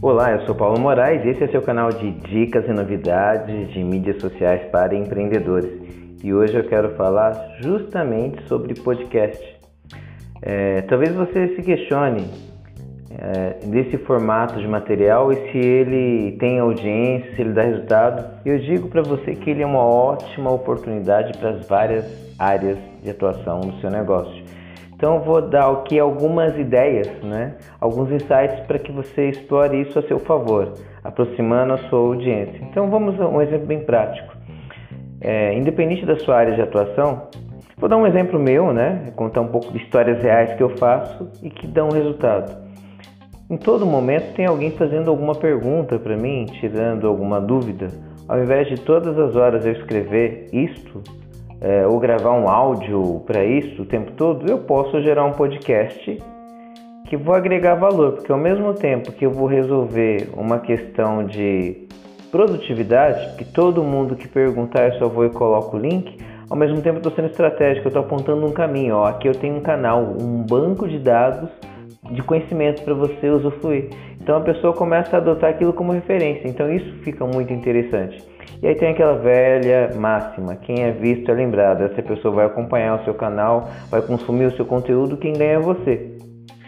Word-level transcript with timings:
Olá, 0.00 0.32
eu 0.32 0.46
sou 0.46 0.54
Paulo 0.54 0.78
Moraes 0.78 1.24
e 1.24 1.28
esse 1.30 1.44
é 1.44 1.48
seu 1.48 1.62
canal 1.62 1.88
de 1.90 2.10
dicas 2.28 2.66
e 2.68 2.72
novidades 2.72 3.72
de 3.72 3.82
mídias 3.82 4.20
sociais 4.20 4.62
para 4.70 4.94
empreendedores. 4.94 5.70
E 6.22 6.32
hoje 6.32 6.54
eu 6.54 6.64
quero 6.64 6.90
falar 6.96 7.32
justamente 7.62 8.46
sobre 8.48 8.74
podcast. 8.74 9.42
É, 10.42 10.82
talvez 10.82 11.14
você 11.14 11.56
se 11.56 11.62
questione 11.62 12.28
é, 13.10 13.66
desse 13.66 13.96
formato 13.98 14.58
de 14.58 14.68
material 14.68 15.32
e 15.32 15.36
se 15.50 15.58
ele 15.58 16.36
tem 16.38 16.58
audiência, 16.58 17.34
se 17.34 17.40
ele 17.40 17.54
dá 17.54 17.62
resultado. 17.62 18.42
Eu 18.44 18.58
digo 18.58 18.88
para 18.88 19.00
você 19.00 19.34
que 19.34 19.48
ele 19.48 19.62
é 19.62 19.66
uma 19.66 19.84
ótima 19.84 20.50
oportunidade 20.50 21.36
para 21.38 21.50
as 21.50 21.66
várias 21.66 22.04
áreas 22.38 22.76
de 23.02 23.08
atuação 23.08 23.60
do 23.60 23.80
seu 23.80 23.90
negócio. 23.90 24.43
Então 25.04 25.20
vou 25.20 25.42
dar 25.42 25.70
aqui 25.70 25.98
algumas 25.98 26.58
ideias, 26.58 27.06
né? 27.22 27.56
alguns 27.78 28.10
insights 28.10 28.60
para 28.60 28.78
que 28.78 28.90
você 28.90 29.28
explore 29.28 29.78
isso 29.82 29.98
a 29.98 30.02
seu 30.04 30.18
favor, 30.18 30.72
aproximando 31.04 31.74
a 31.74 31.78
sua 31.90 31.98
audiência. 31.98 32.58
Então 32.70 32.88
vamos 32.88 33.20
a 33.20 33.28
um 33.28 33.42
exemplo 33.42 33.66
bem 33.66 33.80
prático. 33.80 34.34
É, 35.20 35.52
independente 35.58 36.06
da 36.06 36.16
sua 36.16 36.38
área 36.38 36.54
de 36.54 36.62
atuação, 36.62 37.28
vou 37.76 37.86
dar 37.86 37.98
um 37.98 38.06
exemplo 38.06 38.40
meu, 38.40 38.72
né? 38.72 39.12
contar 39.14 39.42
um 39.42 39.48
pouco 39.48 39.70
de 39.72 39.76
histórias 39.76 40.22
reais 40.22 40.54
que 40.54 40.62
eu 40.62 40.70
faço 40.78 41.28
e 41.42 41.50
que 41.50 41.66
dão 41.66 41.90
resultado. 41.90 42.56
Em 43.50 43.58
todo 43.58 43.84
momento 43.84 44.32
tem 44.32 44.46
alguém 44.46 44.70
fazendo 44.70 45.10
alguma 45.10 45.34
pergunta 45.34 45.98
para 45.98 46.16
mim, 46.16 46.46
tirando 46.46 47.06
alguma 47.06 47.42
dúvida. 47.42 47.88
Ao 48.26 48.42
invés 48.42 48.68
de 48.68 48.80
todas 48.80 49.18
as 49.18 49.36
horas 49.36 49.66
eu 49.66 49.72
escrever 49.72 50.48
isto, 50.50 51.02
é, 51.64 51.86
ou 51.86 51.98
gravar 51.98 52.32
um 52.32 52.46
áudio 52.46 53.22
para 53.26 53.42
isso 53.42 53.82
o 53.82 53.86
tempo 53.86 54.12
todo, 54.12 54.46
eu 54.46 54.58
posso 54.58 55.00
gerar 55.00 55.24
um 55.24 55.32
podcast 55.32 56.22
que 57.08 57.16
vou 57.16 57.34
agregar 57.34 57.74
valor, 57.74 58.12
porque 58.12 58.30
ao 58.30 58.36
mesmo 58.36 58.74
tempo 58.74 59.10
que 59.12 59.24
eu 59.24 59.30
vou 59.30 59.46
resolver 59.46 60.28
uma 60.36 60.58
questão 60.58 61.24
de 61.24 61.88
produtividade, 62.30 63.34
que 63.36 63.46
todo 63.46 63.82
mundo 63.82 64.14
que 64.14 64.28
perguntar 64.28 64.92
eu 64.92 64.98
só 64.98 65.08
vou 65.08 65.24
e 65.24 65.30
coloco 65.30 65.78
o 65.78 65.80
link, 65.80 66.18
ao 66.50 66.56
mesmo 66.56 66.82
tempo 66.82 66.96
eu 66.96 66.98
estou 66.98 67.12
sendo 67.12 67.30
estratégico, 67.30 67.86
eu 67.86 67.88
estou 67.88 68.02
apontando 68.02 68.44
um 68.44 68.52
caminho. 68.52 68.96
Ó, 68.96 69.06
aqui 69.06 69.26
eu 69.26 69.34
tenho 69.34 69.56
um 69.56 69.60
canal, 69.60 70.02
um 70.02 70.42
banco 70.42 70.86
de 70.86 70.98
dados 70.98 71.48
de 72.10 72.22
conhecimento 72.22 72.82
para 72.82 72.94
você 72.94 73.30
usufruir. 73.30 73.90
Então 74.20 74.36
a 74.36 74.40
pessoa 74.40 74.72
começa 74.72 75.16
a 75.16 75.18
adotar 75.18 75.50
aquilo 75.50 75.72
como 75.72 75.92
referência. 75.92 76.48
Então 76.48 76.72
isso 76.72 76.92
fica 77.02 77.26
muito 77.26 77.52
interessante. 77.52 78.22
E 78.62 78.66
aí 78.66 78.74
tem 78.74 78.90
aquela 78.90 79.14
velha 79.14 79.90
máxima: 79.96 80.56
quem 80.56 80.82
é 80.82 80.90
visto 80.90 81.30
é 81.30 81.34
lembrado. 81.34 81.82
Essa 81.82 82.02
pessoa 82.02 82.34
vai 82.34 82.46
acompanhar 82.46 83.00
o 83.00 83.04
seu 83.04 83.14
canal, 83.14 83.68
vai 83.90 84.00
consumir 84.02 84.46
o 84.46 84.56
seu 84.56 84.64
conteúdo, 84.64 85.16
quem 85.16 85.32
ganha 85.32 85.54
é 85.54 85.58
você. 85.58 86.14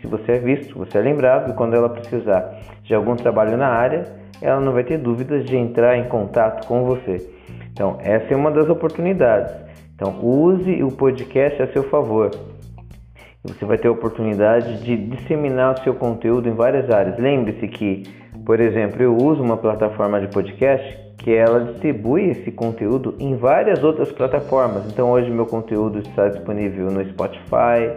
Se 0.00 0.06
você 0.06 0.32
é 0.32 0.38
visto, 0.38 0.76
você 0.76 0.98
é 0.98 1.00
lembrado 1.00 1.50
e 1.50 1.54
quando 1.54 1.74
ela 1.74 1.88
precisar 1.88 2.58
de 2.82 2.94
algum 2.94 3.14
trabalho 3.14 3.56
na 3.56 3.68
área, 3.68 4.04
ela 4.40 4.60
não 4.60 4.72
vai 4.72 4.82
ter 4.82 4.98
dúvidas 4.98 5.44
de 5.44 5.56
entrar 5.56 5.96
em 5.96 6.08
contato 6.08 6.66
com 6.66 6.84
você. 6.84 7.30
Então, 7.72 7.96
essa 8.00 8.34
é 8.34 8.36
uma 8.36 8.50
das 8.50 8.68
oportunidades. 8.68 9.54
Então, 9.94 10.18
use 10.20 10.82
o 10.82 10.88
podcast 10.88 11.62
a 11.62 11.72
seu 11.72 11.84
favor. 11.84 12.30
Você 13.44 13.64
vai 13.64 13.76
ter 13.76 13.88
a 13.88 13.90
oportunidade 13.90 14.84
de 14.84 14.96
disseminar 14.96 15.74
o 15.74 15.82
seu 15.82 15.94
conteúdo 15.94 16.48
em 16.48 16.54
várias 16.54 16.88
áreas. 16.88 17.18
Lembre-se 17.18 17.66
que, 17.66 18.04
por 18.46 18.60
exemplo, 18.60 19.02
eu 19.02 19.16
uso 19.16 19.42
uma 19.42 19.56
plataforma 19.56 20.20
de 20.20 20.28
podcast 20.28 20.96
que 21.18 21.34
ela 21.34 21.64
distribui 21.64 22.30
esse 22.30 22.52
conteúdo 22.52 23.16
em 23.18 23.36
várias 23.36 23.82
outras 23.82 24.12
plataformas. 24.12 24.86
Então 24.86 25.10
hoje 25.10 25.28
meu 25.28 25.46
conteúdo 25.46 25.98
está 25.98 26.28
disponível 26.28 26.86
no 26.86 27.04
Spotify 27.10 27.90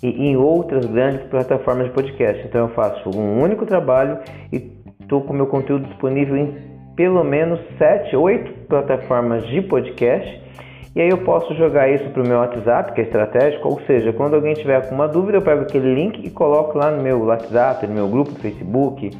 e 0.00 0.28
em 0.28 0.36
outras 0.36 0.86
grandes 0.86 1.22
plataformas 1.26 1.86
de 1.86 1.92
podcast. 1.92 2.46
Então 2.46 2.62
eu 2.62 2.68
faço 2.68 3.10
um 3.16 3.42
único 3.42 3.66
trabalho 3.66 4.18
e 4.52 4.70
estou 5.00 5.22
com 5.22 5.32
meu 5.32 5.46
conteúdo 5.46 5.86
disponível 5.88 6.36
em 6.36 6.54
pelo 6.94 7.24
menos 7.24 7.60
7, 7.78 8.14
8 8.14 8.66
plataformas 8.68 9.44
de 9.48 9.60
podcast. 9.62 10.47
E 10.96 11.00
aí 11.00 11.08
eu 11.08 11.18
posso 11.18 11.54
jogar 11.54 11.88
isso 11.88 12.08
para 12.10 12.22
o 12.22 12.26
meu 12.26 12.38
WhatsApp, 12.38 12.92
que 12.92 13.00
é 13.00 13.04
estratégico, 13.04 13.68
ou 13.68 13.80
seja, 13.82 14.12
quando 14.12 14.34
alguém 14.34 14.54
tiver 14.54 14.88
com 14.88 14.94
uma 14.94 15.06
dúvida, 15.06 15.38
eu 15.38 15.42
pego 15.42 15.62
aquele 15.62 15.94
link 15.94 16.24
e 16.24 16.30
coloco 16.30 16.76
lá 16.76 16.90
no 16.90 17.02
meu 17.02 17.24
WhatsApp, 17.24 17.86
no 17.86 17.94
meu 17.94 18.08
grupo 18.08 18.32
do 18.32 18.40
Facebook, 18.40 19.10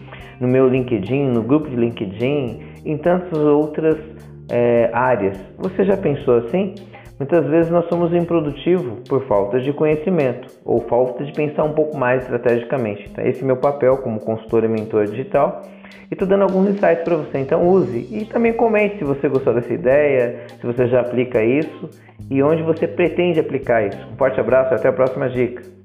no 0.41 0.49
meu 0.49 0.69
LinkedIn, 0.69 1.27
no 1.27 1.43
grupo 1.43 1.69
de 1.69 1.77
LinkedIn, 1.77 2.61
em 2.85 2.97
tantas 2.97 3.39
outras 3.39 3.97
é, 4.51 4.91
áreas. 4.93 5.39
Você 5.59 5.85
já 5.85 5.97
pensou 5.97 6.39
assim? 6.39 6.75
Muitas 7.19 7.45
vezes 7.47 7.71
nós 7.71 7.85
somos 7.89 8.15
improdutivos 8.15 9.01
por 9.09 9.25
falta 9.27 9.59
de 9.59 9.73
conhecimento 9.73 10.49
ou 10.65 10.81
falta 10.83 11.25
de 11.25 11.33
pensar 11.33 11.65
um 11.65 11.73
pouco 11.73 11.97
mais 11.97 12.23
estrategicamente. 12.23 13.09
Então, 13.11 13.27
esse 13.27 13.43
é 13.43 13.45
meu 13.45 13.57
papel 13.57 13.97
como 13.99 14.21
consultor 14.21 14.63
e 14.63 14.69
mentor 14.69 15.07
digital. 15.07 15.63
E 16.11 16.15
estou 16.15 16.27
dando 16.27 16.43
alguns 16.43 16.71
insights 16.71 17.05
para 17.05 17.17
você, 17.17 17.39
então 17.39 17.69
use. 17.69 18.09
E 18.11 18.25
também 18.25 18.53
comente 18.53 18.99
se 18.99 19.05
você 19.05 19.29
gostou 19.29 19.55
dessa 19.55 19.73
ideia, 19.73 20.41
se 20.59 20.67
você 20.67 20.87
já 20.87 21.01
aplica 21.01 21.43
isso 21.43 21.91
e 22.31 22.43
onde 22.43 22.63
você 22.63 22.87
pretende 22.87 23.41
aplicar 23.41 23.87
isso. 23.87 23.99
Um 24.13 24.17
forte 24.17 24.41
abraço 24.41 24.73
e 24.73 24.77
até 24.77 24.89
a 24.89 24.93
próxima 24.93 25.29
dica. 25.29 25.78